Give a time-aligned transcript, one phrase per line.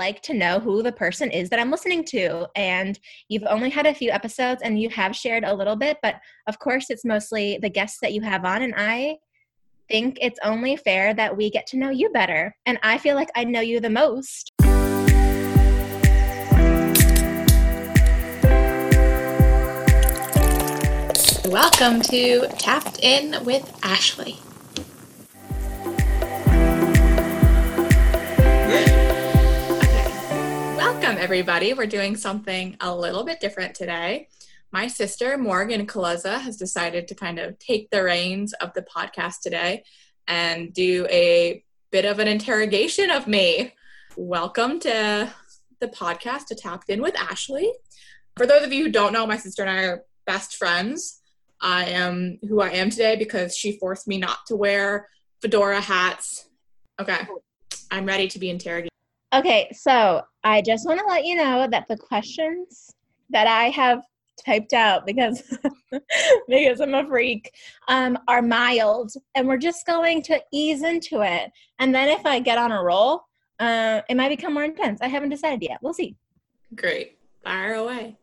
[0.00, 2.48] like to know who the person is that I'm listening to.
[2.56, 6.14] And you've only had a few episodes and you have shared a little bit, but
[6.46, 8.62] of course, it's mostly the guests that you have on.
[8.62, 9.18] And I
[9.90, 12.56] think it's only fair that we get to know you better.
[12.64, 14.50] And I feel like I know you the most.
[21.44, 24.38] Welcome to Tapped In with Ashley.
[31.10, 31.74] Welcome, everybody.
[31.74, 34.28] We're doing something a little bit different today.
[34.70, 39.40] My sister, Morgan Kulesza, has decided to kind of take the reins of the podcast
[39.42, 39.82] today
[40.28, 43.74] and do a bit of an interrogation of me.
[44.16, 45.34] Welcome to
[45.80, 47.72] the podcast to Tapped In with Ashley.
[48.36, 51.22] For those of you who don't know, my sister and I are best friends.
[51.60, 55.08] I am who I am today because she forced me not to wear
[55.42, 56.48] fedora hats.
[57.00, 57.26] Okay,
[57.90, 58.90] I'm ready to be interrogated.
[59.32, 62.90] Okay, so I just want to let you know that the questions
[63.30, 64.02] that I have
[64.44, 65.42] typed out because
[66.48, 67.52] because I'm a freak
[67.88, 71.50] um, are mild, and we're just going to ease into it.
[71.78, 73.22] And then if I get on a roll,
[73.60, 75.00] uh, it might become more intense.
[75.00, 75.78] I haven't decided yet.
[75.80, 76.16] We'll see.
[76.74, 78.16] Great, fire away.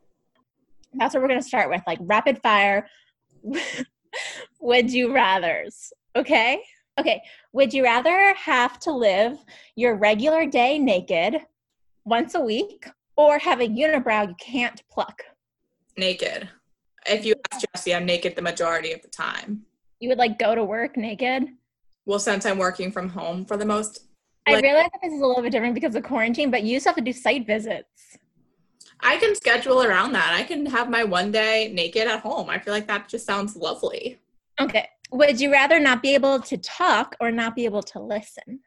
[0.94, 2.88] That's what we're going to start with, like rapid fire
[4.60, 5.94] would you rather's.
[6.16, 6.62] Okay?
[7.00, 7.22] Okay.
[7.54, 9.38] Would you rather have to live
[9.76, 11.38] your regular day naked
[12.06, 15.24] once a week or have a unibrow you can't pluck?
[15.96, 16.50] Naked.
[17.06, 19.64] If you ask Jesse, I'm naked the majority of the time.
[20.00, 21.48] You would like go to work naked?
[22.06, 24.06] Well, since I'm working from home for the most.
[24.48, 26.80] Like, I realize that this is a little bit different because of quarantine, but you
[26.80, 28.18] still have to do site visits.
[29.02, 30.34] I can schedule around that.
[30.34, 32.50] I can have my one day naked at home.
[32.50, 34.20] I feel like that just sounds lovely.
[34.60, 34.88] Okay.
[35.12, 38.60] Would you rather not be able to talk or not be able to listen?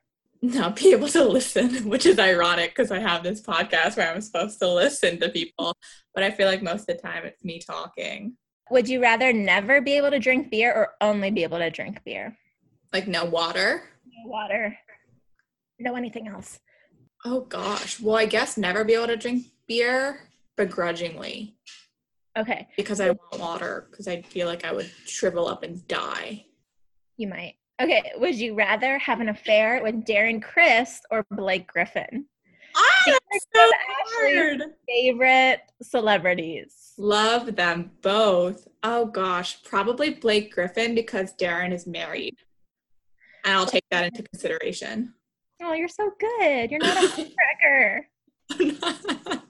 [0.43, 4.21] Not be able to listen, which is ironic because I have this podcast where I'm
[4.21, 5.75] supposed to listen to people,
[6.15, 8.37] but I feel like most of the time it's me talking.
[8.71, 12.03] Would you rather never be able to drink beer or only be able to drink
[12.05, 12.37] beer?
[12.93, 13.83] Like no water?
[14.07, 14.79] No water.
[15.79, 16.61] No anything else.
[17.25, 18.01] Oh gosh.
[18.01, 20.21] Well, I guess never be able to drink beer
[20.57, 21.57] begrudgingly.
[22.39, 22.69] Okay.
[22.77, 26.47] Because I want water because I feel like I would shrivel up and die.
[27.17, 27.57] You might.
[27.81, 28.13] Okay.
[28.17, 32.27] Would you rather have an affair with Darren Criss or Blake Griffin?
[32.77, 33.71] Ah, that's so
[34.07, 34.63] hard.
[34.87, 36.93] Favorite celebrities.
[36.99, 38.69] Love them both.
[38.83, 42.37] Oh gosh, probably Blake Griffin because Darren is married.
[43.45, 45.15] And I'll take that into consideration.
[45.63, 46.71] Oh, you're so good.
[46.71, 47.31] You're not a
[48.51, 49.41] cracker.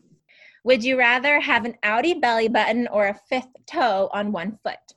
[0.64, 4.94] Would you rather have an outie belly button or a fifth toe on one foot?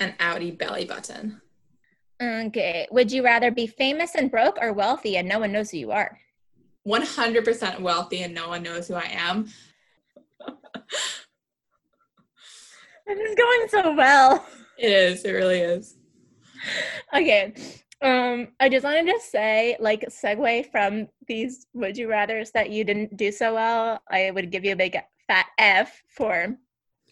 [0.00, 1.40] An outie belly button.
[2.20, 2.86] Okay.
[2.90, 5.92] Would you rather be famous and broke or wealthy and no one knows who you
[5.92, 6.18] are?
[6.86, 9.48] 100% wealthy and no one knows who I am.
[13.06, 14.46] this is going so well.
[14.78, 15.24] It is.
[15.24, 15.96] It really is.
[17.14, 17.54] Okay.
[18.02, 22.84] Um, I just wanted to say, like, segue from these would you rather's that you
[22.84, 24.02] didn't do so well.
[24.10, 26.56] I would give you a big fat F for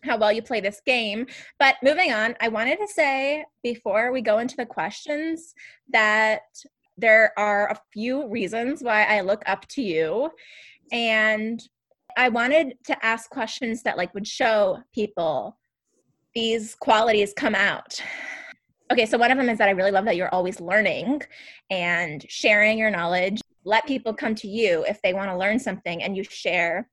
[0.03, 1.27] how well you play this game.
[1.59, 5.55] But moving on, I wanted to say before we go into the questions
[5.91, 6.43] that
[6.97, 10.31] there are a few reasons why I look up to you.
[10.93, 11.63] And
[12.17, 15.59] I wanted to ask questions that like would show people
[16.35, 18.01] these qualities come out
[18.93, 21.23] Okay, so one of them is that I really love that you're always learning
[21.71, 23.41] and sharing your knowledge.
[23.65, 26.89] Let people come to you if they want to learn something and you share.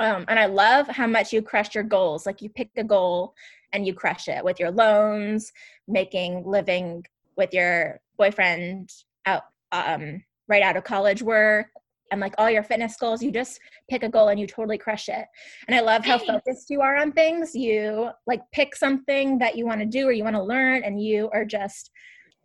[0.00, 2.26] Um, and I love how much you crush your goals.
[2.26, 3.34] Like you pick a goal
[3.72, 5.52] and you crush it with your loans,
[5.86, 7.04] making living
[7.36, 8.90] with your boyfriend
[9.24, 11.68] out um, right out of college work,
[12.14, 13.58] and like all your fitness goals you just
[13.90, 15.26] pick a goal and you totally crush it.
[15.66, 17.54] And i love how focused you are on things.
[17.54, 21.02] You like pick something that you want to do or you want to learn and
[21.02, 21.90] you are just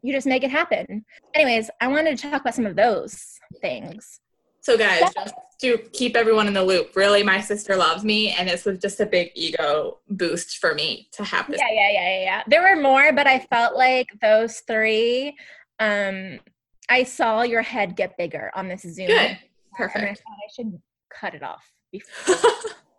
[0.02, 1.06] you just make it happen.
[1.36, 4.20] Anyways i wanted to talk about some of those things.
[4.62, 8.50] So guys just to keep everyone in the loop really my sister loves me and
[8.50, 12.22] this was just a big ego boost for me to have this yeah yeah yeah
[12.24, 12.44] yeah.
[12.48, 15.36] There were more but i felt like those three
[15.80, 16.40] um
[16.90, 19.08] I saw your head get bigger on this Zoom.
[19.08, 19.38] Good.
[19.80, 19.98] Perfect.
[19.98, 22.36] And I thought I should cut it off before,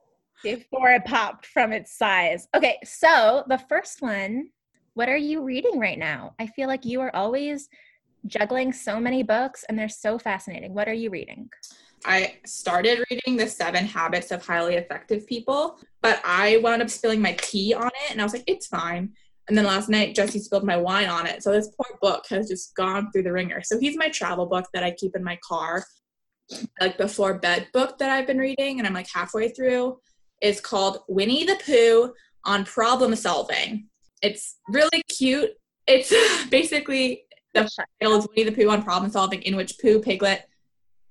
[0.42, 2.48] before it popped from its size.
[2.56, 4.48] Okay, so the first one,
[4.94, 6.34] what are you reading right now?
[6.38, 7.68] I feel like you are always
[8.26, 10.72] juggling so many books and they're so fascinating.
[10.72, 11.50] What are you reading?
[12.06, 17.20] I started reading The Seven Habits of Highly Effective People, but I wound up spilling
[17.20, 19.12] my tea on it and I was like, it's fine.
[19.48, 21.42] And then last night, Jesse spilled my wine on it.
[21.42, 23.62] So this poor book has just gone through the ringer.
[23.62, 25.84] So he's my travel book that I keep in my car
[26.80, 29.98] like before bed book that I've been reading, and I'm like halfway through,
[30.40, 32.12] is called Winnie the Pooh
[32.44, 33.86] on Problem Solving.
[34.22, 35.50] It's really cute.
[35.86, 36.12] It's
[36.50, 37.24] basically
[37.54, 37.68] the
[38.00, 40.46] title is Winnie the Pooh on Problem Solving, in which Pooh, Piglet,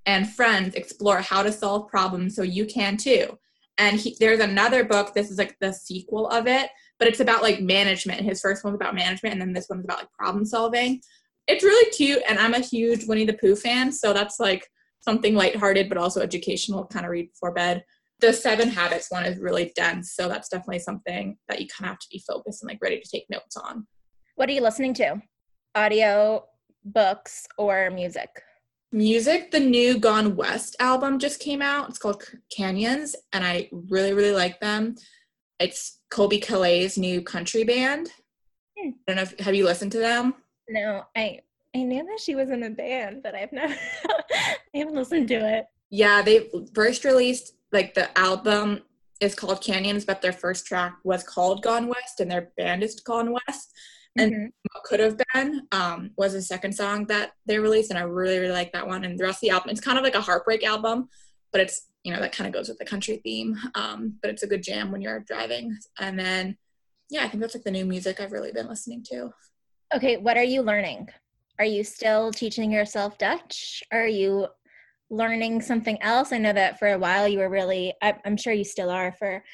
[0.06, 3.38] and friends explore how to solve problems so you can too.
[3.78, 5.14] And he, there's another book.
[5.14, 8.20] This is like the sequel of it, but it's about like management.
[8.20, 11.00] His first one's about management, and then this one's about like problem solving.
[11.46, 14.66] It's really cute, and I'm a huge Winnie the Pooh fan, so that's like
[15.00, 17.84] something lighthearted but also educational kind of read before bed.
[18.20, 21.92] The Seven Habits one is really dense, so that's definitely something that you kind of
[21.92, 23.86] have to be focused and like ready to take notes on.
[24.36, 25.22] What are you listening to?
[25.74, 26.44] Audio,
[26.84, 28.28] books, or music?
[28.92, 31.88] Music, the new Gone West album just came out.
[31.88, 32.24] It's called
[32.54, 34.96] Canyons, and I really, really like them.
[35.58, 38.10] It's Colbie Caillat's new country band.
[38.76, 38.90] Hmm.
[39.06, 40.34] I don't know if have you listened to them?
[40.68, 41.40] No, I
[41.74, 43.74] I knew that she was in a band, but I've never
[44.08, 45.66] I haven't listened to it.
[45.90, 48.80] Yeah, they first released like the album
[49.20, 52.98] is called Canyons, but their first track was called Gone West, and their band is
[53.00, 53.72] Gone West.
[54.18, 54.44] And mm-hmm.
[54.72, 58.38] what could have been um, was the second song that they released, and I really
[58.38, 59.04] really like that one.
[59.04, 61.08] And the rest of the album, it's kind of like a heartbreak album,
[61.52, 63.56] but it's you know that kind of goes with the country theme.
[63.74, 65.76] Um, but it's a good jam when you're driving.
[65.98, 66.56] And then
[67.10, 69.30] yeah, I think that's like the new music I've really been listening to.
[69.94, 71.08] Okay, what are you learning?
[71.60, 73.82] Are you still teaching yourself Dutch?
[73.92, 74.46] Are you
[75.10, 76.32] learning something else?
[76.32, 79.44] I know that for a while you were really, I'm sure you still are for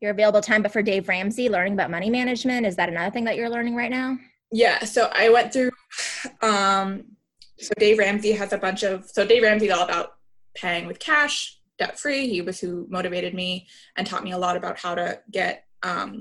[0.00, 3.24] your available time, but for Dave Ramsey, learning about money management, is that another thing
[3.24, 4.16] that you're learning right now?
[4.52, 5.72] Yeah, so I went through,
[6.40, 7.02] um,
[7.58, 10.14] so Dave Ramsey has a bunch of, so Dave Ramsey is all about
[10.54, 12.28] paying with cash, debt free.
[12.28, 13.66] He was who motivated me
[13.96, 16.20] and taught me a lot about how to get um,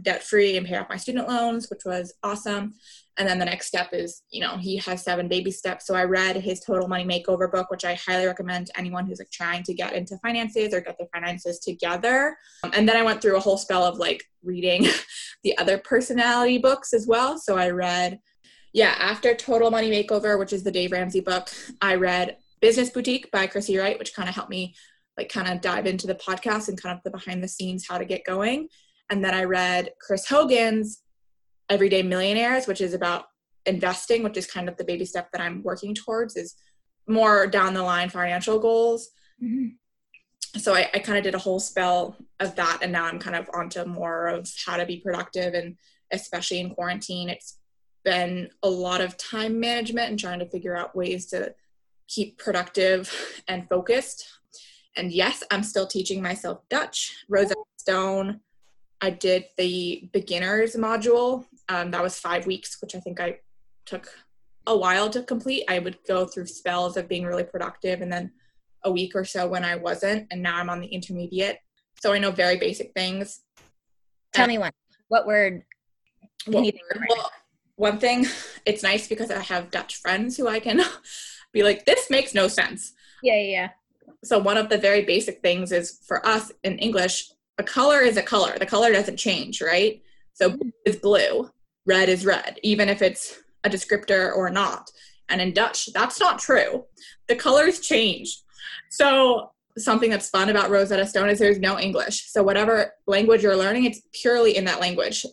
[0.00, 2.76] debt free and pay off my student loans, which was awesome.
[3.16, 5.86] And then the next step is, you know, he has seven baby steps.
[5.86, 9.20] So I read his Total Money Makeover book, which I highly recommend to anyone who's
[9.20, 12.36] like trying to get into finances or get their finances together.
[12.64, 14.86] Um, and then I went through a whole spell of like reading
[15.44, 17.38] the other personality books as well.
[17.38, 18.18] So I read,
[18.72, 21.48] yeah, after Total Money Makeover, which is the Dave Ramsey book,
[21.80, 24.74] I read Business Boutique by Christy Wright, which kind of helped me
[25.16, 27.98] like kind of dive into the podcast and kind of the behind the scenes how
[27.98, 28.68] to get going.
[29.10, 31.03] And then I read Chris Hogan's
[31.68, 33.26] Everyday Millionaires, which is about
[33.66, 36.54] investing, which is kind of the baby step that I'm working towards, is
[37.06, 39.10] more down the line financial goals.
[39.42, 39.68] Mm-hmm.
[40.58, 43.36] So I, I kind of did a whole spell of that, and now I'm kind
[43.36, 45.76] of onto more of how to be productive, and
[46.12, 47.58] especially in quarantine, it's
[48.04, 51.54] been a lot of time management and trying to figure out ways to
[52.06, 54.28] keep productive and focused.
[54.96, 57.24] And yes, I'm still teaching myself Dutch.
[57.28, 58.40] Rosetta Stone
[59.04, 61.44] I did the beginners module.
[61.68, 63.38] Um, that was five weeks, which I think I
[63.86, 64.08] took
[64.66, 65.64] a while to complete.
[65.68, 68.32] I would go through spells of being really productive and then
[68.84, 70.26] a week or so when I wasn't.
[70.30, 71.58] And now I'm on the intermediate.
[72.00, 73.40] So I know very basic things.
[74.32, 74.72] Tell and me one.
[75.08, 75.62] What word?
[76.46, 77.06] What word?
[77.08, 77.30] Well,
[77.76, 78.26] one thing,
[78.66, 80.80] it's nice because I have Dutch friends who I can
[81.52, 82.92] be like, this makes no sense.
[83.22, 83.68] Yeah, yeah.
[84.22, 88.16] So one of the very basic things is for us in English, a color is
[88.16, 88.58] a color.
[88.58, 90.02] The color doesn't change, right?
[90.34, 90.58] So mm.
[90.58, 91.50] blue is blue,
[91.86, 94.90] red is red, even if it's a descriptor or not.
[95.28, 96.84] And in Dutch, that's not true.
[97.28, 98.42] The colors change.
[98.90, 102.30] So something that's fun about Rosetta Stone is there's no English.
[102.30, 105.24] So whatever language you're learning, it's purely in that language.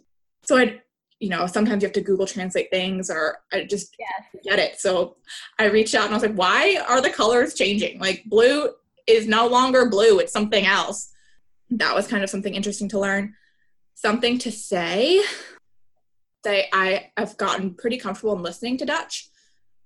[0.44, 0.82] So I,
[1.20, 4.44] you know, sometimes you have to Google translate things or I just yes.
[4.44, 4.80] get it.
[4.80, 5.18] So
[5.60, 8.00] I reached out and I was like, why are the colors changing?
[8.00, 8.70] Like blue
[9.06, 11.12] is no longer blue, it's something else
[11.72, 13.34] that was kind of something interesting to learn.
[13.94, 15.22] Something to say.
[16.44, 19.30] Say I have gotten pretty comfortable in listening to Dutch.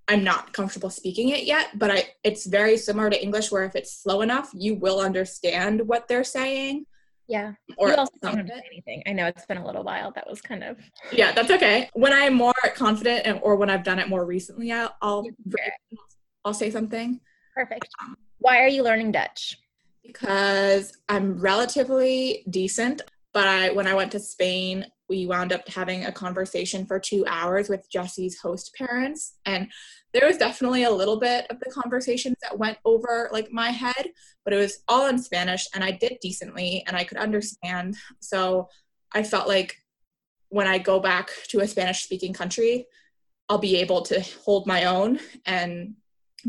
[0.08, 3.76] I'm not comfortable speaking it yet, but I it's very similar to English where if
[3.76, 6.86] it's slow enough, you will understand what they're saying.
[7.28, 7.54] Yeah.
[7.78, 9.02] Or you also don't anything.
[9.08, 10.12] I know it's been a little while.
[10.12, 10.78] That was kind of
[11.12, 11.90] Yeah, that's okay.
[11.94, 15.26] When I'm more confident and, or when I've done it more recently, I'll I'll,
[16.46, 17.20] I'll say something.
[17.56, 17.88] Perfect.
[18.04, 19.58] Um, Why are you learning Dutch?
[20.06, 23.02] because I'm relatively decent.
[23.36, 27.26] But I, when I went to Spain, we wound up having a conversation for two
[27.28, 29.36] hours with Jesse's host parents.
[29.46, 29.68] And
[30.14, 34.08] there was definitely a little bit of the conversations that went over like my head,
[34.46, 37.98] but it was all in Spanish and I did decently and I could understand.
[38.22, 38.70] So
[39.14, 39.76] I felt like
[40.48, 42.86] when I go back to a Spanish speaking country,
[43.50, 45.96] I'll be able to hold my own and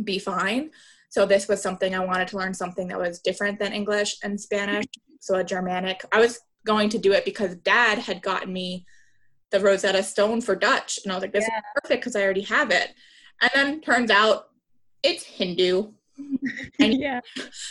[0.05, 0.71] be fine.
[1.09, 4.41] So this was something I wanted to learn something that was different than English and
[4.41, 4.85] Spanish.
[5.19, 6.05] So a Germanic.
[6.13, 8.85] I was going to do it because dad had gotten me
[9.51, 10.99] the Rosetta Stone for Dutch.
[11.03, 11.59] And I was like, this yeah.
[11.59, 12.95] is perfect because I already have it.
[13.41, 14.49] And then turns out
[15.03, 15.93] it's Hindu.
[16.81, 17.21] and yeah.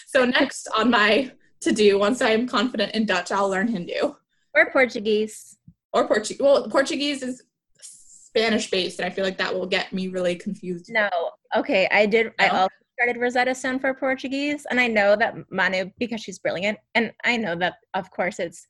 [0.08, 4.14] So next on my to do, once I'm confident in Dutch, I'll learn Hindu
[4.54, 5.58] Or Portuguese.
[5.94, 6.42] or Portuguese.
[6.42, 7.44] Well, Portuguese is
[7.82, 10.92] Spanish based, and I feel like that will get me really confused.
[10.92, 11.10] No.
[11.56, 11.88] Okay.
[11.92, 12.34] I did.
[12.40, 16.78] I also started Rosetta Stone for Portuguese, and I know that Manu because she's brilliant,
[16.96, 18.68] and I know that of course it's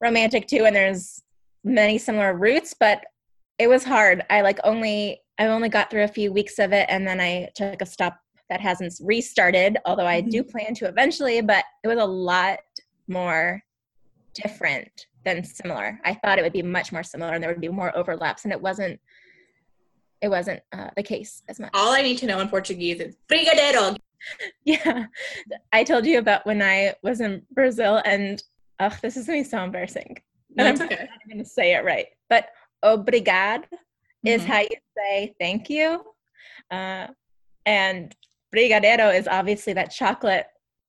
[0.00, 1.22] romantic too, and there's
[1.64, 3.04] many similar roots, but
[3.58, 4.22] it was hard.
[4.28, 7.48] I like only I only got through a few weeks of it, and then I
[7.54, 8.18] took a stop
[8.50, 9.78] that hasn't restarted.
[9.86, 10.50] Although I do mm-hmm.
[10.50, 12.58] plan to eventually, but it was a lot
[13.08, 13.62] more
[14.34, 15.98] different than similar.
[16.04, 18.52] I thought it would be much more similar, and there would be more overlaps, and
[18.52, 19.00] it wasn't.
[20.24, 21.70] It wasn't uh, the case as much.
[21.74, 23.96] All I need to know in Portuguese is brigadeiro.
[24.64, 25.04] Yeah,
[25.70, 28.42] I told you about when I was in Brazil, and
[28.80, 30.16] ugh, this is gonna be so embarrassing.
[30.56, 30.96] No, And I'm okay.
[31.10, 32.48] not going to say it right, but
[32.82, 33.64] obrigado
[34.24, 34.46] is Mhm.
[34.46, 36.02] how you say thank you,
[36.70, 37.08] uh,
[37.66, 38.16] and
[38.56, 40.46] brigadeiro is obviously that chocolate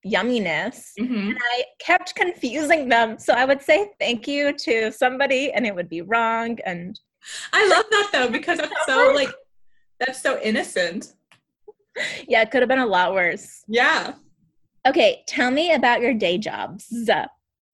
[0.08, 0.94] yumminess.
[0.98, 1.34] Mhm.
[1.54, 5.90] I kept confusing them, so I would say thank you to somebody, and it would
[5.90, 6.98] be wrong, and
[7.54, 9.30] I love that though because it's so like
[10.00, 11.14] that's so innocent.
[12.28, 13.64] yeah, it could have been a lot worse.
[13.68, 14.14] Yeah.
[14.86, 16.88] Okay, tell me about your day jobs.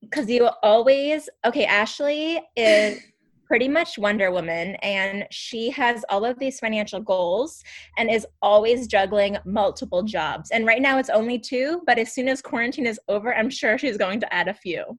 [0.01, 2.99] Because you always, okay, Ashley is
[3.45, 7.61] pretty much Wonder Woman and she has all of these financial goals
[7.97, 10.51] and is always juggling multiple jobs.
[10.51, 13.77] And right now it's only two, but as soon as quarantine is over, I'm sure
[13.77, 14.97] she's going to add a few.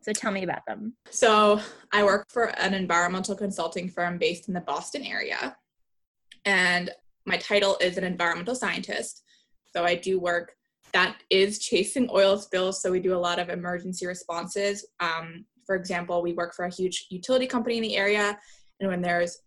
[0.00, 0.94] So tell me about them.
[1.10, 1.60] So
[1.92, 5.56] I work for an environmental consulting firm based in the Boston area.
[6.44, 6.90] And
[7.26, 9.22] my title is an environmental scientist.
[9.74, 10.54] So I do work
[10.92, 12.80] that is chasing oil spills.
[12.80, 14.86] So we do a lot of emergency responses.
[15.00, 18.38] Um, for example, we work for a huge utility company in the area.
[18.80, 19.38] And when there's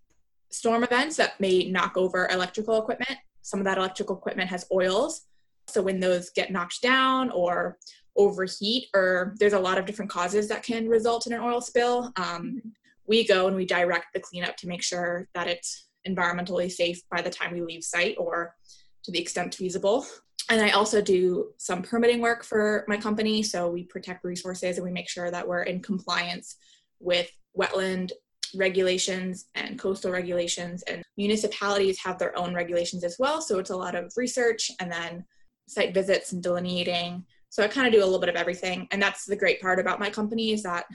[0.51, 5.21] storm events that may knock over electrical equipment, some of that electrical equipment has oils.
[5.67, 7.77] So when those get knocked down or
[8.17, 12.11] overheat or there's a lot of different causes that can result in an oil spill
[12.17, 12.61] um,
[13.07, 17.21] we go and we direct the cleanup to make sure that it's environmentally safe by
[17.21, 18.55] the time we leave site or
[19.03, 20.05] to the extent feasible.
[20.49, 24.85] And i also do some permitting work for my company so we protect resources and
[24.85, 26.57] we make sure that we're in compliance
[26.99, 28.11] with wetland
[28.55, 33.75] regulations and coastal regulations and municipalities have their own regulations as well so it's a
[33.75, 35.23] lot of research and then
[35.67, 38.87] site visits and delineating so I kind of do a little bit of everything.
[38.91, 40.85] And that's the great part about my company is that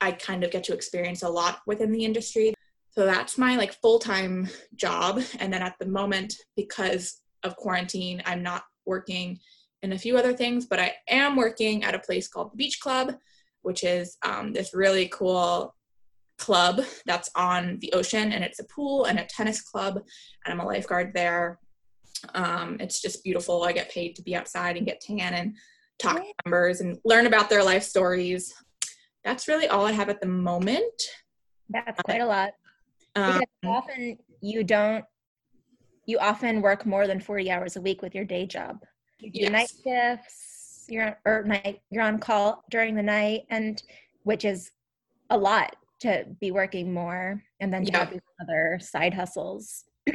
[0.00, 2.52] I kind of get to experience a lot within the industry.
[2.90, 5.22] So that's my like full-time job.
[5.38, 9.38] And then at the moment, because of quarantine, I'm not working
[9.84, 12.80] in a few other things, but I am working at a place called the Beach
[12.80, 13.14] Club,
[13.62, 15.76] which is um, this really cool
[16.38, 19.96] club that's on the ocean and it's a pool and a tennis club
[20.44, 21.58] and I'm a lifeguard there
[22.34, 23.62] um, it's just beautiful.
[23.62, 25.56] I get paid to be outside and get tan and
[25.98, 28.54] talk to members and learn about their life stories.
[29.24, 31.02] That's really all I have at the moment.
[31.68, 32.52] That's quite a lot.
[33.16, 35.04] Um, Because often you don't,
[36.06, 38.78] you often work more than 40 hours a week with your day job.
[39.18, 39.50] You do yes.
[39.50, 43.82] night shifts, you're or night you're on call during the night and
[44.22, 44.70] which is
[45.28, 48.10] a lot to be working more and then to Yeah.
[48.40, 49.84] other side hustles.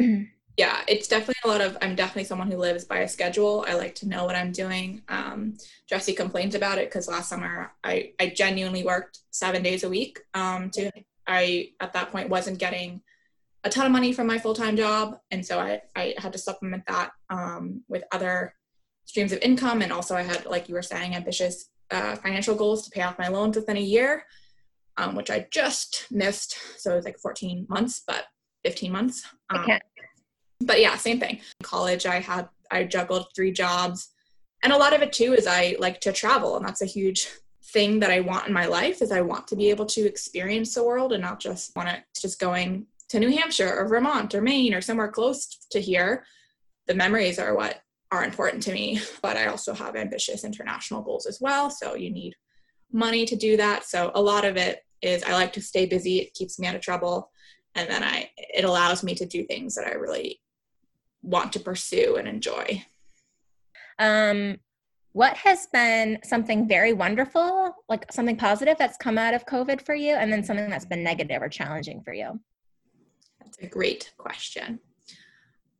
[0.57, 1.77] yeah, it's definitely a lot of.
[1.81, 3.65] I'm definitely someone who lives by a schedule.
[3.67, 5.01] I like to know what I'm doing.
[5.09, 5.57] Um,
[5.89, 10.19] Jesse complains about it because last summer I I genuinely worked seven days a week.
[10.33, 10.91] Um, to
[11.27, 13.01] I at that point wasn't getting
[13.63, 16.39] a ton of money from my full time job, and so I I had to
[16.39, 18.53] supplement that um, with other
[19.05, 22.83] streams of income, and also I had like you were saying ambitious uh, financial goals
[22.85, 24.23] to pay off my loans within a year,
[24.97, 26.57] um, which I just missed.
[26.77, 28.25] So it was like 14 months, but
[28.65, 29.25] 15 months.
[29.49, 29.83] I Um, can't
[30.65, 31.35] but yeah same thing.
[31.59, 34.09] In college i had i juggled three jobs
[34.63, 37.27] and a lot of it too is i like to travel and that's a huge
[37.71, 40.73] thing that i want in my life is i want to be able to experience
[40.73, 44.41] the world and not just want it just going to new hampshire or vermont or
[44.41, 46.25] maine or somewhere close to here.
[46.87, 47.79] The memories are what
[48.11, 52.11] are important to me but i also have ambitious international goals as well so you
[52.11, 52.35] need
[52.91, 53.85] money to do that.
[53.85, 56.75] So a lot of it is i like to stay busy it keeps me out
[56.75, 57.29] of trouble
[57.75, 60.39] and then i it allows me to do things that i really
[61.23, 62.85] want to pursue and enjoy.
[63.97, 64.57] Um,
[65.13, 69.95] what has been something very wonderful, like something positive that's come out of COVID for
[69.95, 72.39] you, and then something that's been negative or challenging for you?
[73.39, 74.79] That's a great question.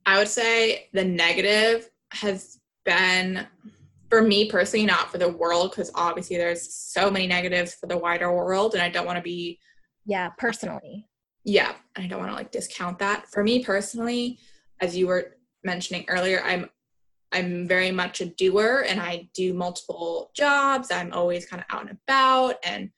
[0.06, 3.48] I would say the negative has been
[4.10, 7.98] for me personally, not for the world, because obviously there's so many negatives for the
[7.98, 9.60] wider world, and I don't want to be,
[10.06, 11.08] Yeah, personally.
[11.44, 13.28] yeah, I don't want to like discount that.
[13.32, 14.38] For me personally,
[14.84, 16.70] as you were mentioning earlier, I'm
[17.32, 20.92] I'm very much a doer and I do multiple jobs.
[20.92, 22.92] I'm always kind of out and about and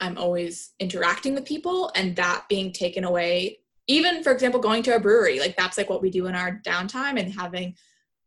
[0.00, 4.96] I'm always interacting with people and that being taken away even for example going to
[4.96, 7.74] a brewery like that's like what we do in our downtime and having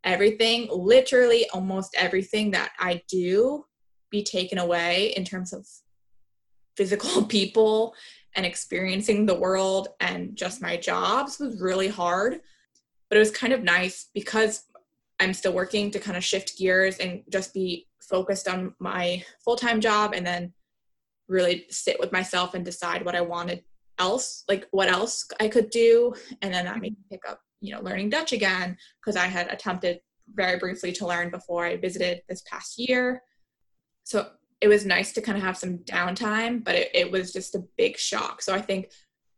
[0.04, 3.66] everything literally almost everything that I do
[4.12, 5.68] be taken away in terms of
[6.78, 7.96] physical people
[8.36, 12.40] and experiencing the world and just my jobs was really hard
[13.10, 14.64] but it was kind of nice because
[15.20, 19.82] I'm still working to kind of shift gears and just be focused on my full-time
[19.82, 20.54] job and then
[21.28, 23.64] really sit with myself and decide what I wanted
[24.00, 26.14] else, like what else I could do.
[26.42, 29.52] And then that made me pick up, you know, learning Dutch again because I had
[29.52, 30.00] attempted
[30.34, 33.24] very briefly to learn before I visited this past year.
[34.04, 34.30] So
[34.62, 37.64] it was nice to kind of have some downtime, but it, it was just a
[37.78, 38.42] big shock.
[38.42, 38.92] So I think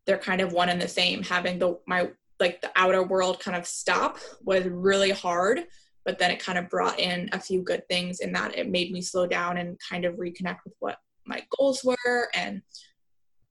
[0.06, 1.24] they're kind of one and the same.
[1.24, 5.66] Having the my like the outer world kind of stop was really hard
[6.06, 8.92] but then it kind of brought in a few good things in that it made
[8.92, 12.62] me slow down and kind of reconnect with what my goals were and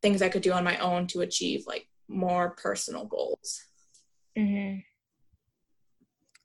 [0.03, 3.63] things i could do on my own to achieve like more personal goals
[4.37, 4.79] mm-hmm.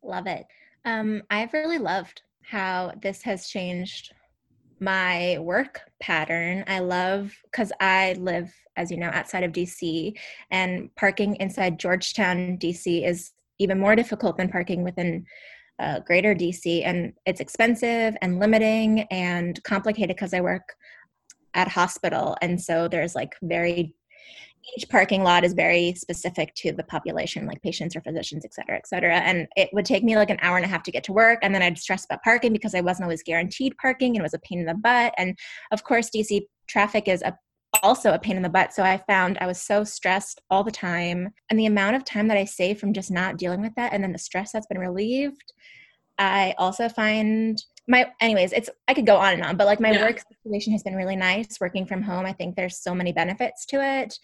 [0.08, 0.46] love it
[0.86, 4.14] um, i've really loved how this has changed
[4.84, 6.64] my work pattern.
[6.68, 10.18] I love because I live, as you know, outside of DC,
[10.52, 15.26] and parking inside Georgetown, DC is even more difficult than parking within
[15.80, 16.86] uh, greater DC.
[16.86, 20.76] And it's expensive and limiting and complicated because I work
[21.54, 22.36] at hospital.
[22.42, 23.96] And so there's like very
[24.76, 28.76] each parking lot is very specific to the population, like patients or physicians, et cetera,
[28.76, 29.18] et cetera.
[29.18, 31.40] And it would take me like an hour and a half to get to work.
[31.42, 34.34] And then I'd stress about parking because I wasn't always guaranteed parking and it was
[34.34, 35.14] a pain in the butt.
[35.18, 35.38] And
[35.72, 37.38] of course, DC traffic is a,
[37.82, 38.74] also a pain in the butt.
[38.74, 41.30] So I found I was so stressed all the time.
[41.50, 44.04] And the amount of time that I save from just not dealing with that and
[44.04, 45.54] then the stress that's been relieved,
[46.18, 49.92] I also find my anyways it's i could go on and on but like my
[49.92, 50.06] yeah.
[50.06, 53.66] work situation has been really nice working from home i think there's so many benefits
[53.66, 54.18] to it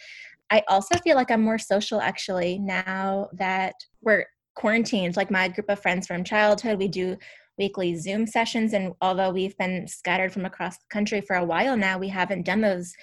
[0.51, 5.15] I also feel like I'm more social actually now that we're quarantined.
[5.15, 7.17] Like my group of friends from childhood, we do
[7.57, 8.73] weekly Zoom sessions.
[8.73, 12.45] And although we've been scattered from across the country for a while now, we haven't
[12.45, 12.93] done those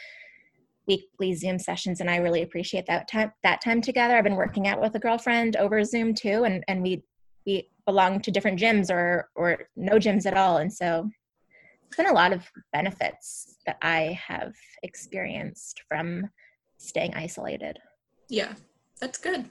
[0.89, 2.01] weekly Zoom sessions.
[2.01, 4.17] And I really appreciate that time that time together.
[4.17, 7.05] I've been working out with a girlfriend over Zoom too, and, and we
[7.45, 10.59] we belong to different gyms or or no gyms at all.
[10.59, 11.09] And so
[11.87, 16.29] it's been a lot of benefits that I have experienced from
[16.79, 17.79] staying isolated.
[18.29, 18.55] Yeah,
[19.01, 19.49] that's good.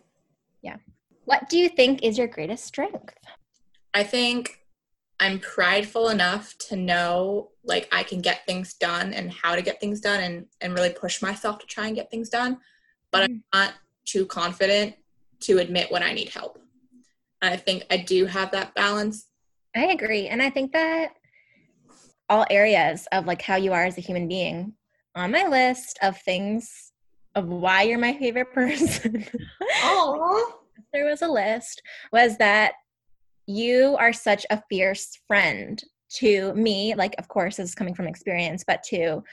[0.62, 0.78] Yeah.
[1.24, 3.16] What do you think is your greatest strength?
[3.94, 4.60] I think
[5.20, 9.80] I'm prideful enough to know like I can get things done and how to get
[9.80, 12.60] things done and and really push myself to try and get things done,
[13.12, 13.40] but mm-hmm.
[13.54, 14.96] I'm not too confident
[15.42, 16.60] to admit when I need help.
[17.42, 19.28] I think I do have that balance.
[19.76, 20.28] I agree.
[20.28, 21.14] And I think that
[22.30, 24.74] all areas of like how you are as a human being
[25.16, 26.92] on my list of things
[27.36, 29.26] of why you're my favorite person.
[29.84, 30.60] Oh,
[30.94, 32.74] there was a list was that
[33.48, 35.84] you are such a fierce friend
[36.18, 39.24] to me, like of course this is coming from experience, but to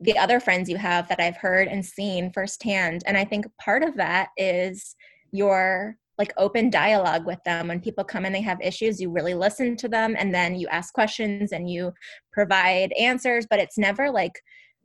[0.00, 3.02] the other friends you have that I've heard and seen firsthand.
[3.06, 4.94] And I think part of that is
[5.32, 9.34] your like open dialogue with them when people come and they have issues you really
[9.34, 11.92] listen to them and then you ask questions and you
[12.32, 14.32] provide answers but it's never like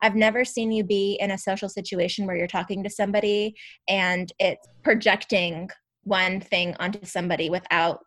[0.01, 3.55] I've never seen you be in a social situation where you're talking to somebody
[3.87, 5.69] and it's projecting
[6.03, 7.99] one thing onto somebody without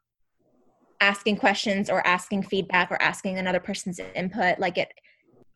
[1.01, 4.59] asking questions or asking feedback or asking another person's input.
[4.59, 4.89] Like it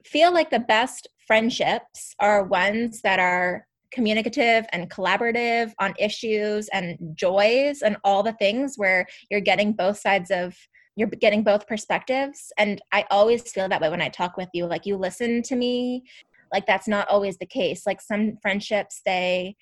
[0.04, 6.96] feel like the best friendships are ones that are communicative and collaborative on issues and
[7.14, 10.57] joys and all the things where you're getting both sides of
[10.96, 12.53] you're getting both perspectives.
[12.59, 15.57] And i always feel that way when i talk with you like you listen to
[15.57, 16.05] me
[16.53, 17.87] like that's not always the case.
[17.87, 19.57] Like some friendships they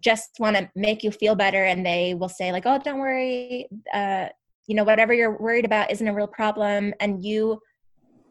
[0.00, 3.68] just want to make you feel better and they will say like oh don't worry
[3.92, 4.28] uh,
[4.66, 6.94] you know whatever you're worried about isn't a real problem.
[7.00, 7.60] And you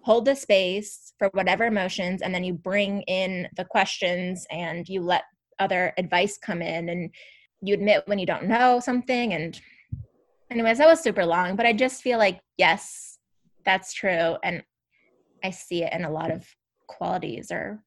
[0.09, 5.01] hold the space for whatever emotions and then you bring in the questions and you
[5.01, 5.23] let
[5.59, 7.11] other advice come in and
[7.61, 9.61] you admit when you don't know something and
[10.49, 13.19] anyways that was super long but i just feel like yes
[13.65, 14.63] that's true and
[15.43, 16.47] i see it in a lot of
[16.87, 17.79] qualities or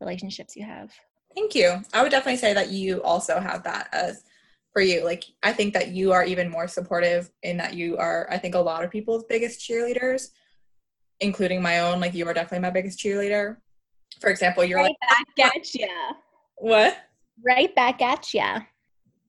[0.00, 0.92] relationships you have.
[1.34, 1.82] Thank you.
[1.92, 4.24] I would definitely say that you also have that as
[4.72, 5.04] for you.
[5.04, 8.54] Like I think that you are even more supportive in that you are I think
[8.54, 10.30] a lot of people's biggest cheerleaders,
[11.20, 12.00] including my own.
[12.00, 13.56] Like you are definitely my biggest cheerleader.
[14.20, 15.86] For example, you're right like back at ya.
[16.56, 16.96] What?
[17.44, 18.60] Right back at ya.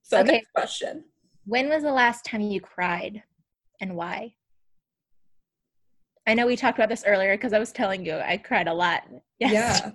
[0.04, 0.32] So okay.
[0.34, 1.04] next question.
[1.46, 3.24] When was the last time you cried
[3.82, 4.34] and why?
[6.28, 8.74] I know we talked about this earlier because I was telling you I cried a
[8.74, 9.04] lot.
[9.40, 9.92] Yeah.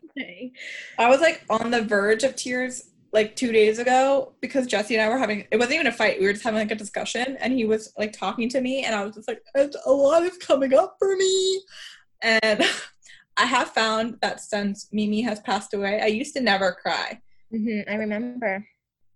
[0.98, 5.02] I was like on the verge of tears like two days ago because Jesse and
[5.02, 6.18] I were having it wasn't even a fight.
[6.18, 8.94] We were just having like a discussion and he was like talking to me and
[8.94, 11.62] I was just like, a lot is coming up for me.
[12.22, 12.64] And
[13.36, 17.20] I have found that since Mimi has passed away, I used to never cry.
[17.52, 18.66] Mm-hmm, I remember.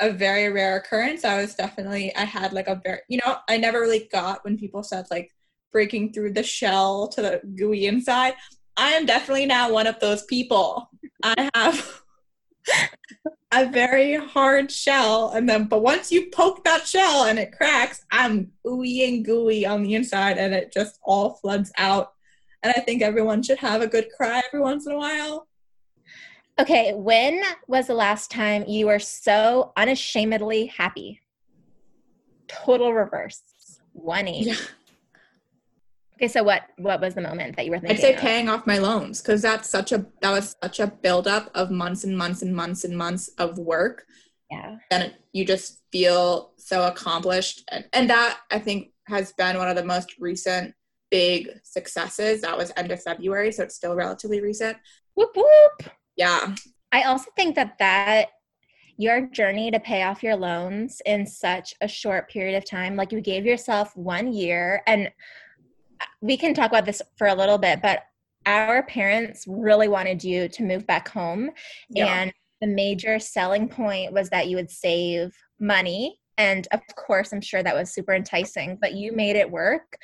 [0.00, 1.24] A very rare occurrence.
[1.24, 4.56] I was definitely I had like a very you know, I never really got when
[4.56, 5.32] people said like
[5.72, 8.34] breaking through the shell to the gooey inside.
[8.76, 10.88] I am definitely now one of those people.
[11.24, 12.02] I have
[13.52, 18.04] a very hard shell and then but once you poke that shell and it cracks
[18.11, 22.12] i'm ooey and gooey on the inside and it just all floods out.
[22.62, 25.48] And i think everyone should have a good cry every once in a while.
[26.61, 31.20] Okay when was the last time you were so unashamedly happy?
[32.48, 33.42] Total reverse.
[33.94, 34.56] 180 yeah.
[36.18, 37.96] Okay, so what what was the moment that you were thinking?
[37.96, 38.04] About?
[38.04, 38.20] I'd say of?
[38.20, 42.02] paying off my loans because that's such a that was such a buildup of months
[42.02, 44.04] and months and months and months of work.
[44.50, 44.78] Yeah.
[44.90, 49.68] And it, you just feel so accomplished, and, and that I think has been one
[49.68, 50.74] of the most recent
[51.09, 52.40] big successes.
[52.40, 54.76] That was end of February, so it's still relatively recent.
[55.14, 55.92] Whoop whoop.
[56.16, 56.57] Yeah.
[56.90, 58.31] I also think that that
[58.96, 63.12] your journey to pay off your loans in such a short period of time, like
[63.12, 65.09] you gave yourself one year and
[66.20, 68.04] we can talk about this for a little bit, but
[68.46, 71.50] our parents really wanted you to move back home.
[71.90, 72.22] Yeah.
[72.22, 76.18] And the major selling point was that you would save money.
[76.38, 79.98] And of course, I'm sure that was super enticing, but you made it work.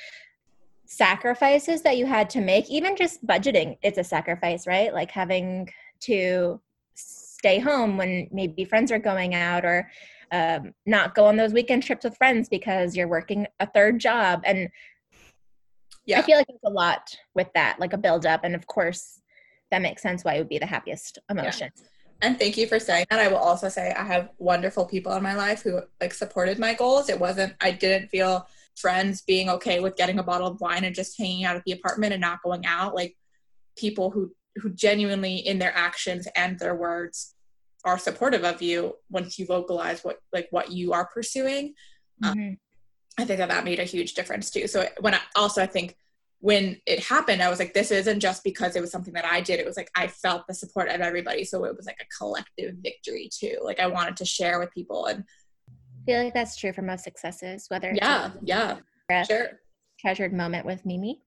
[0.85, 4.93] Sacrifices that you had to make, even just budgeting, it's a sacrifice, right?
[4.93, 5.69] Like having
[6.01, 6.61] to
[6.93, 9.89] stay home when maybe friends are going out or
[10.31, 14.41] um, not go on those weekend trips with friends because you're working a third job.
[14.45, 14.69] And
[16.05, 16.19] yeah.
[16.19, 18.43] I feel like it's a lot with that, like a build up.
[18.43, 19.19] And of course,
[19.71, 21.71] that makes sense why it would be the happiest emotion.
[21.75, 21.83] Yeah.
[22.21, 23.19] And thank you for saying that.
[23.19, 26.73] I will also say I have wonderful people in my life who like supported my
[26.73, 27.09] goals.
[27.09, 30.95] It wasn't, I didn't feel friends being okay with getting a bottle of wine and
[30.95, 32.95] just hanging out at the apartment and not going out.
[32.95, 33.17] Like
[33.77, 37.33] people who, who genuinely in their actions and their words
[37.83, 41.73] are supportive of you once you vocalize what like what you are pursuing.
[42.23, 42.47] Um, mm-hmm.
[42.49, 42.57] Um,
[43.17, 44.67] I think that that made a huge difference too.
[44.67, 45.95] So when I also I think
[46.39, 49.41] when it happened, I was like, this isn't just because it was something that I
[49.41, 49.59] did.
[49.59, 51.43] It was like I felt the support of everybody.
[51.43, 53.57] So it was like a collective victory too.
[53.63, 55.23] Like I wanted to share with people and
[55.67, 58.77] I feel like that's true for most successes, whether yeah, yeah,
[59.23, 59.59] sure.
[59.99, 61.23] Treasured moment with Mimi.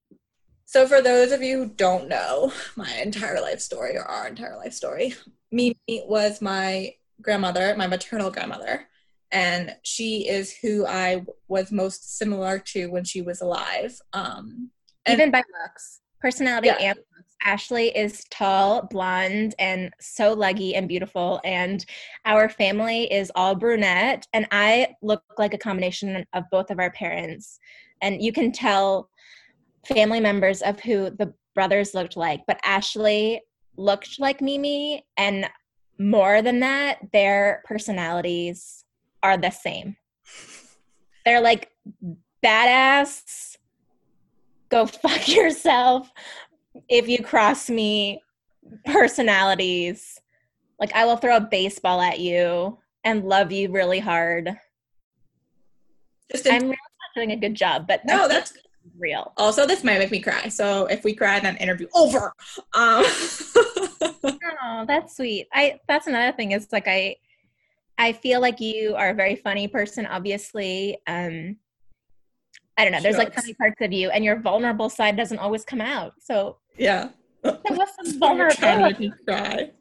[0.66, 4.56] So for those of you who don't know my entire life story or our entire
[4.56, 5.14] life story,
[5.50, 8.86] Mimi was my grandmother, my maternal grandmother
[9.30, 13.98] and she is who I was most similar to when she was alive.
[14.12, 14.70] Um,
[15.06, 16.76] and, Even by looks, personality, yeah.
[16.80, 17.36] and looks.
[17.44, 21.40] Ashley is tall, blonde, and so leggy and beautiful.
[21.44, 21.84] And
[22.24, 26.90] our family is all brunette, and I look like a combination of both of our
[26.90, 27.58] parents.
[28.02, 29.08] And you can tell
[29.86, 33.40] family members of who the brothers looked like, but Ashley
[33.76, 35.48] looked like Mimi, and
[36.00, 38.84] more than that, their personalities
[39.22, 39.96] are the same.
[41.24, 41.70] They're like
[42.44, 43.56] badass,
[44.68, 46.10] go fuck yourself
[46.88, 48.22] if you cross me
[48.84, 50.20] personalities.
[50.80, 54.56] Like I will throw a baseball at you and love you really hard.
[56.30, 58.52] Just in- I'm really not doing a good job, but no, that's
[58.98, 59.32] real.
[59.36, 60.48] Also, this might make me cry.
[60.48, 62.32] So if we cry, then interview over.
[62.74, 63.04] Um.
[64.64, 65.48] oh, that's sweet.
[65.52, 67.16] I that's another thing is like I
[67.98, 70.98] I feel like you are a very funny person, obviously.
[71.08, 71.56] Um,
[72.76, 73.00] I don't know.
[73.00, 76.12] There's like funny parts of you, and your vulnerable side doesn't always come out.
[76.20, 77.08] So yeah,
[77.42, 79.12] was some vulnerability.
[79.26, 79.72] cry.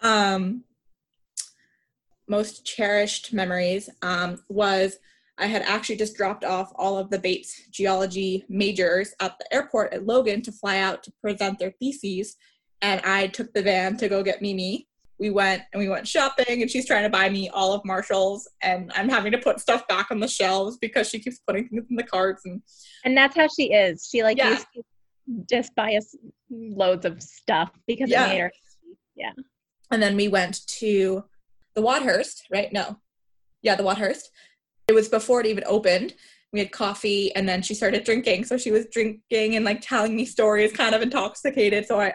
[0.00, 0.62] um,
[2.28, 4.98] most cherished memories um, was
[5.36, 9.92] I had actually just dropped off all of the Bates geology majors at the airport
[9.92, 12.36] at Logan to fly out to present their theses,
[12.82, 14.86] and I took the van to go get Mimi
[15.18, 18.48] we went and we went shopping and she's trying to buy me all of Marshall's
[18.62, 21.84] and I'm having to put stuff back on the shelves because she keeps putting things
[21.88, 22.62] in the carts and
[23.04, 24.08] and that's how she is.
[24.10, 24.50] She like yeah.
[24.50, 24.82] used to
[25.48, 26.14] just buy us
[26.50, 28.26] loads of stuff because yeah.
[28.26, 28.52] it made her
[29.16, 29.32] yeah.
[29.90, 31.24] And then we went to
[31.74, 32.72] the Wadhurst, right?
[32.72, 32.98] No.
[33.62, 34.24] Yeah, the Wadhurst.
[34.88, 36.14] It was before it even opened.
[36.52, 38.44] We had coffee and then she started drinking.
[38.44, 41.86] So she was drinking and like telling me stories, kind of intoxicated.
[41.86, 42.14] So I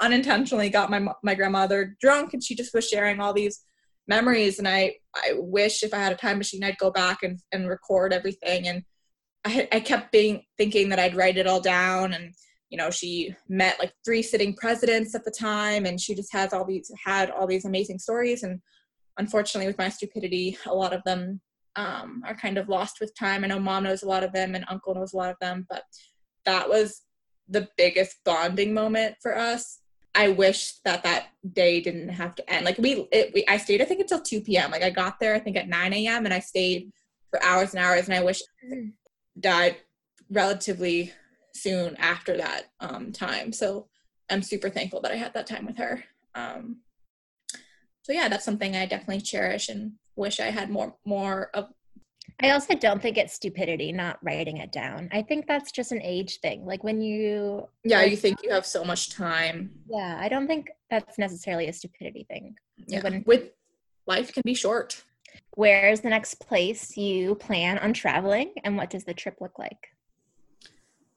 [0.00, 3.64] unintentionally got my my grandmother drunk and she just was sharing all these
[4.08, 7.38] memories and I I wish if I had a time machine I'd go back and,
[7.52, 8.68] and record everything.
[8.68, 8.82] And
[9.44, 12.34] I, I kept being thinking that I'd write it all down and
[12.70, 16.52] you know she met like three sitting presidents at the time and she just has
[16.52, 18.42] all these had all these amazing stories.
[18.42, 18.60] And
[19.18, 21.40] unfortunately with my stupidity a lot of them
[21.76, 23.44] um, are kind of lost with time.
[23.44, 25.66] I know mom knows a lot of them and uncle knows a lot of them
[25.68, 25.82] but
[26.46, 27.02] that was
[27.48, 29.79] the biggest bonding moment for us
[30.14, 33.80] i wish that that day didn't have to end like we, it, we i stayed
[33.80, 36.34] i think until 2 p.m like i got there i think at 9 a.m and
[36.34, 36.92] i stayed
[37.30, 38.92] for hours and hours and i wish mm.
[39.38, 39.76] died
[40.30, 41.12] relatively
[41.54, 43.52] soon after that um, time.
[43.52, 43.88] So
[44.30, 46.04] I'm super thankful that I had that time with her.
[46.34, 46.78] Um,
[48.02, 51.68] so yeah, that's something I definitely cherish and wish I had more more of.
[52.42, 55.08] I also don't think it's stupidity not writing it down.
[55.12, 56.64] I think that's just an age thing.
[56.64, 59.70] Like when you Yeah, you think you have so much time.
[59.88, 62.56] Yeah, I don't think that's necessarily a stupidity thing.
[62.86, 63.02] Yeah.
[63.02, 63.50] When, with
[64.06, 65.04] life can be short.
[65.54, 69.58] Where is the next place you plan on traveling and what does the trip look
[69.58, 69.88] like?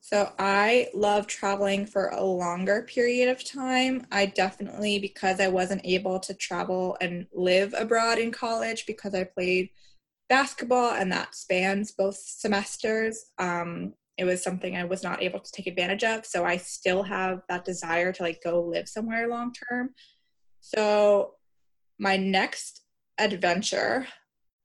[0.02, 4.06] So I love traveling for a longer period of time.
[4.12, 9.24] I definitely, because I wasn't able to travel and live abroad in college because I
[9.24, 9.70] played
[10.34, 15.52] basketball and that spans both semesters, um, it was something I was not able to
[15.52, 16.26] take advantage of.
[16.26, 19.92] So I still have that desire to like go live somewhere long term.
[20.60, 21.36] So
[22.00, 22.82] my next
[23.20, 24.08] adventure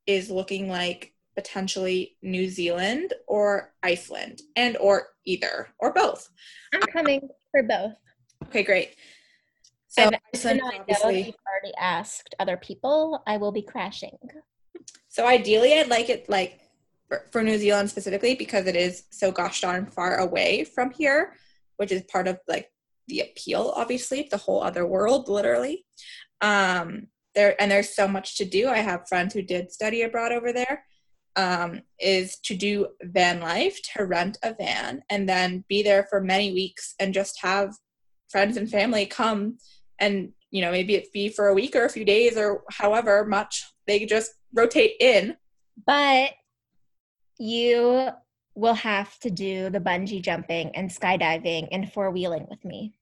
[0.07, 6.31] is looking like potentially New Zealand or Iceland and or either or both.
[6.73, 7.93] I'm coming for both.
[8.47, 8.97] Okay, great.
[9.89, 13.23] So and Iceland, obviously, you've already asked other people.
[13.27, 14.17] I will be crashing.
[15.09, 16.61] So ideally, I'd like it like
[17.31, 21.35] for, New Zealand specifically because it is so gosh darn far away from here,
[21.77, 22.70] which is part of like
[23.09, 23.72] the appeal.
[23.74, 25.87] Obviously, the whole other world, literally.
[26.40, 28.68] Um, there and there's so much to do.
[28.68, 30.85] I have friends who did study abroad over there
[31.37, 36.20] um, is to do van life, to rent a van, and then be there for
[36.20, 37.74] many weeks and just have
[38.29, 39.57] friends and family come
[39.98, 43.24] and you know maybe it be for a week or a few days or however
[43.24, 45.37] much they just rotate in
[45.87, 46.31] but
[47.39, 48.09] you
[48.55, 52.93] will have to do the bungee jumping and skydiving and four wheeling with me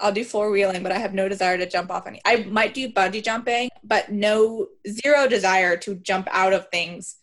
[0.00, 2.20] I'll do four wheeling, but I have no desire to jump off any.
[2.24, 7.16] I might do bungee jumping, but no zero desire to jump out of things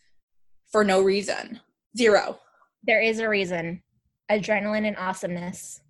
[0.70, 1.60] for no reason.
[1.96, 2.38] Zero.
[2.84, 3.82] There is a reason.
[4.30, 5.80] Adrenaline and awesomeness.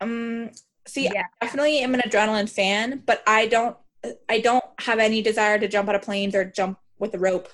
[0.00, 0.50] Um
[0.86, 1.24] see yeah.
[1.40, 3.76] I definitely am an adrenaline fan, but I don't
[4.28, 7.50] I don't have any desire to jump out of planes or jump with a rope.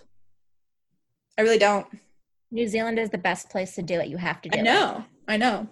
[1.37, 1.87] I really don't.
[2.53, 4.07] New Zealand is the best place to do it.
[4.07, 4.99] You have to do I know.
[4.99, 5.33] It.
[5.33, 5.67] I know.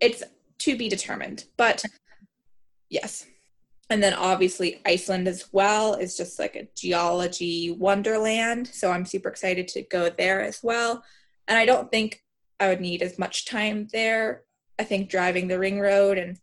[0.00, 0.24] It's
[0.58, 1.44] to be determined.
[1.56, 1.84] But
[2.90, 3.26] yes
[3.92, 8.66] and then obviously Iceland as well is just like a geology wonderland.
[8.68, 11.04] So I'm super excited to go there as well.
[11.46, 12.22] And I don't think
[12.58, 14.44] I would need as much time there.
[14.78, 16.38] I think driving the ring road and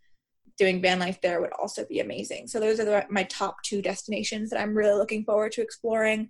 [0.59, 2.47] doing van life there would also be amazing.
[2.47, 6.29] So those are the, my top two destinations that I'm really looking forward to exploring.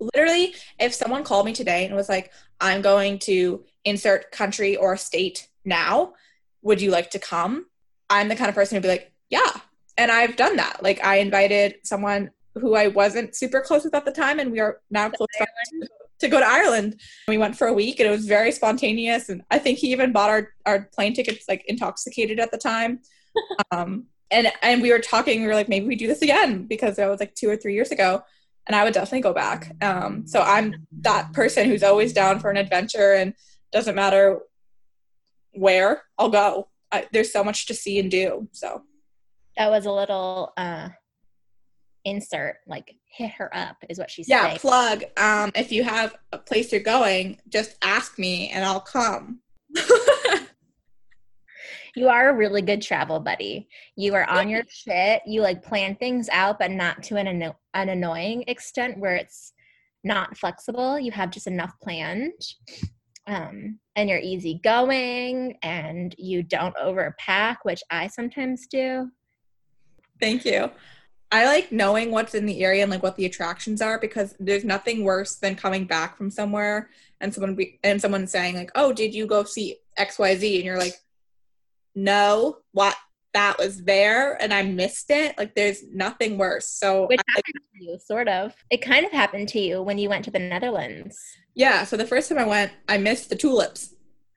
[0.00, 4.96] Literally, if someone called me today and was like, I'm going to insert country or
[4.96, 6.14] state now,
[6.62, 7.66] would you like to come?
[8.08, 9.52] I'm the kind of person who'd be like, yeah,
[9.96, 10.82] and I've done that.
[10.82, 14.60] Like I invited someone who I wasn't super close with at the time, and we
[14.60, 15.88] are now close to,
[16.20, 17.00] to go to Ireland.
[17.28, 19.28] We went for a week, and it was very spontaneous.
[19.28, 23.00] And I think he even bought our our plane tickets like intoxicated at the time.
[23.70, 25.42] um, and and we were talking.
[25.42, 27.74] We were like, maybe we do this again because that was like two or three
[27.74, 28.22] years ago,
[28.66, 29.74] and I would definitely go back.
[29.82, 33.34] Um, so I'm that person who's always down for an adventure, and
[33.72, 34.40] doesn't matter
[35.52, 36.68] where I'll go.
[36.92, 38.48] I, there's so much to see and do.
[38.52, 38.82] So
[39.56, 40.88] that was a little uh
[42.04, 46.16] insert like hit her up is what she said yeah plug um if you have
[46.32, 49.40] a place you're going just ask me and i'll come
[51.94, 53.68] you are a really good travel buddy.
[53.96, 55.22] You are on your shit.
[55.26, 59.52] You like plan things out but not to an, anno- an annoying extent where it's
[60.04, 60.98] not flexible.
[60.98, 62.32] You have just enough planned
[63.26, 69.10] um, and you're easygoing and you don't overpack which i sometimes do.
[70.20, 70.70] Thank you.
[71.32, 74.64] I like knowing what's in the area and like what the attractions are because there's
[74.64, 78.92] nothing worse than coming back from somewhere and someone be, and someone saying like, "Oh,
[78.92, 80.96] did you go see XYZ?" and you're like,
[81.94, 82.96] "No, what?
[83.32, 86.68] That was there and I missed it." Like there's nothing worse.
[86.68, 88.54] So Which I, happened to you sort of.
[88.70, 91.18] It kind of happened to you when you went to the Netherlands.
[91.54, 93.94] Yeah, so the first time I went, I missed the tulips.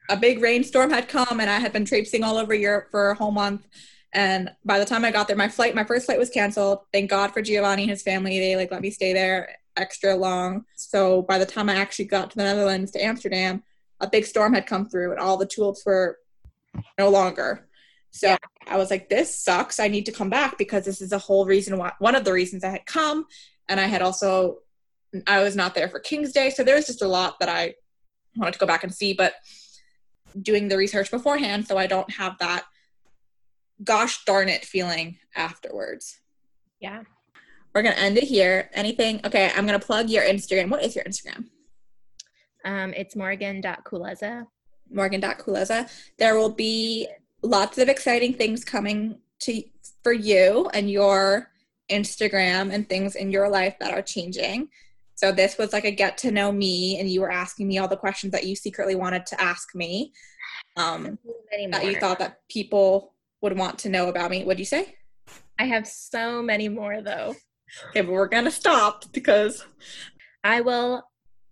[0.09, 3.15] A big rainstorm had come and I had been traipsing all over Europe for a
[3.15, 3.65] whole month
[4.13, 6.79] and by the time I got there, my flight, my first flight was canceled.
[6.93, 8.39] Thank God for Giovanni and his family.
[8.39, 10.65] They like let me stay there extra long.
[10.75, 13.63] So by the time I actually got to the Netherlands to Amsterdam,
[13.99, 16.19] a big storm had come through and all the tulips were
[16.97, 17.67] no longer.
[18.11, 18.37] So Yeah.
[18.67, 19.79] I was like, this sucks.
[19.79, 22.33] I need to come back because this is a whole reason why one of the
[22.33, 23.25] reasons I had come.
[23.67, 24.59] And I had also
[25.27, 26.49] I was not there for King's Day.
[26.49, 27.75] So there was just a lot that I
[28.35, 29.33] wanted to go back and see, but
[30.41, 32.63] doing the research beforehand so I don't have that
[33.83, 36.19] gosh darn it feeling afterwards.
[36.79, 37.03] Yeah.
[37.73, 38.69] We're gonna end it here.
[38.73, 39.21] Anything?
[39.25, 40.69] Okay, I'm gonna plug your Instagram.
[40.69, 41.45] What is your Instagram?
[42.65, 44.47] Um, it's morgan.kulesza.
[44.91, 45.89] Morgan.kulesza.
[46.17, 47.07] There will be
[47.41, 49.63] lots of exciting things coming to
[50.03, 51.49] for you and your
[51.89, 54.69] Instagram and things in your life that are changing.
[55.15, 57.87] So this was like a get to know me, and you were asking me all
[57.87, 60.11] the questions that you secretly wanted to ask me.
[60.75, 61.19] Um,
[61.69, 64.43] that you thought that people would want to know about me.
[64.43, 64.95] What do you say?
[65.59, 67.35] I have so many more though.
[67.89, 69.65] Okay, but we're gonna stop because
[70.43, 71.03] I will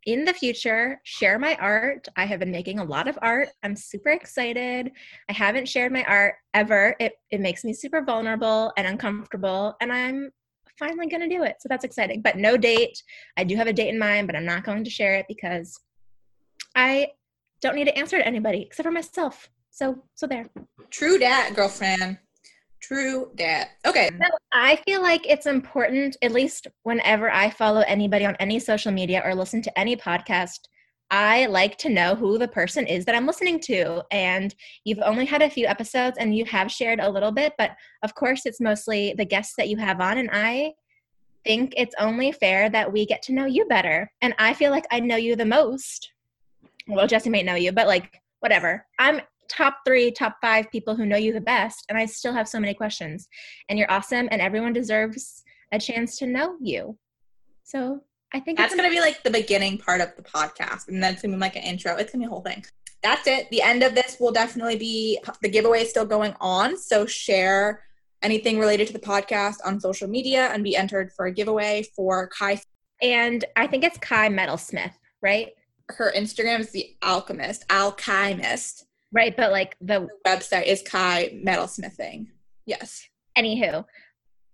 [0.05, 2.07] in the future share my art.
[2.15, 3.49] I have been making a lot of art.
[3.63, 4.91] I'm super excited.
[5.29, 6.95] I haven't shared my art ever.
[6.99, 10.31] It it makes me super vulnerable and uncomfortable and I'm
[10.79, 11.57] finally going to do it.
[11.59, 12.21] So that's exciting.
[12.21, 13.01] But no date.
[13.37, 15.79] I do have a date in mind, but I'm not going to share it because
[16.75, 17.09] I
[17.61, 19.49] don't need to answer to anybody except for myself.
[19.69, 20.49] So so there.
[20.89, 22.17] true dat, girlfriend.
[22.81, 23.69] True that.
[23.85, 24.09] Okay.
[24.17, 28.91] No, I feel like it's important, at least whenever I follow anybody on any social
[28.91, 30.59] media or listen to any podcast,
[31.11, 34.03] I like to know who the person is that I'm listening to.
[34.11, 37.71] And you've only had a few episodes and you have shared a little bit, but
[38.01, 40.17] of course, it's mostly the guests that you have on.
[40.17, 40.73] And I
[41.43, 44.11] think it's only fair that we get to know you better.
[44.21, 46.11] And I feel like I know you the most.
[46.87, 48.85] Well, Jesse might know you, but like, whatever.
[48.97, 52.47] I'm top three, top five people who know you the best, and I still have
[52.47, 53.27] so many questions.
[53.69, 56.97] And you're awesome, and everyone deserves a chance to know you.
[57.63, 58.01] So
[58.33, 61.21] I think That's gonna be like the beginning part of the podcast, and then it's
[61.21, 61.95] gonna be like an intro.
[61.97, 62.63] It's gonna be a whole thing.
[63.03, 63.49] That's it.
[63.49, 66.77] The end of this will definitely be the giveaway is still going on.
[66.77, 67.83] So share
[68.21, 72.27] anything related to the podcast on social media and be entered for a giveaway for
[72.27, 72.61] Kai.
[73.01, 75.49] and I think it's Kai Metalsmith, right?
[75.89, 78.85] Her Instagram is the Alchemist, Alchemist.
[79.13, 82.27] Right, but like the The website is Kai Metalsmithing.
[82.65, 83.07] Yes.
[83.37, 83.85] anywho.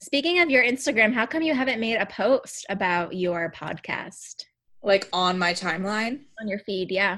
[0.01, 4.45] Speaking of your Instagram, how come you haven't made a post about your podcast
[4.83, 6.21] Like on my timeline.
[6.39, 6.91] on your feed?
[6.91, 7.17] Yeah.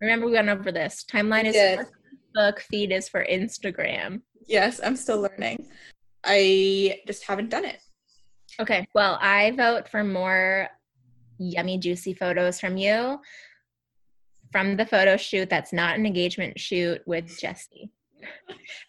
[0.00, 1.04] Remember we went over this.
[1.10, 1.78] Timeline We is did.
[1.80, 1.86] for
[2.36, 4.22] Facebook, feed is for Instagram.
[4.46, 5.66] Yes, I'm still learning.
[6.24, 7.80] I just haven't done it.
[8.60, 10.68] Okay, well, I vote for more
[11.38, 13.18] yummy, juicy photos from you
[14.52, 17.90] from the photo shoot that's not an engagement shoot with Jesse.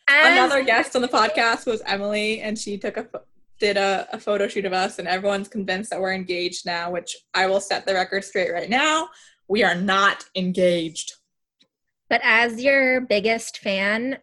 [0.09, 3.07] Another guest on the podcast was Emily, and she took a
[3.59, 6.89] did a, a photo shoot of us, and everyone's convinced that we're engaged now.
[6.91, 9.09] Which I will set the record straight right now:
[9.47, 11.13] we are not engaged.
[12.09, 14.17] but as your biggest fan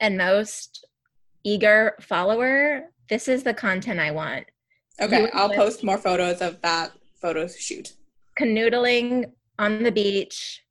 [0.00, 0.86] and most
[1.44, 4.44] eager follower, this is the content I want.
[5.00, 7.94] Okay, You- I'll post more photos of that photo shoot.
[8.38, 10.62] Canoodling on the beach,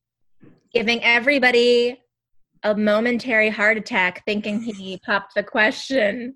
[0.73, 1.99] giving everybody
[2.63, 6.35] a momentary heart attack thinking he popped the question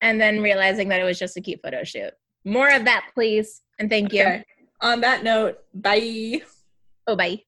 [0.00, 2.12] and then realizing that it was just a cute photo shoot.
[2.44, 3.62] More of that, please.
[3.78, 4.42] And thank you.
[4.80, 6.40] On that note, bye.
[7.06, 7.42] Oh, bye.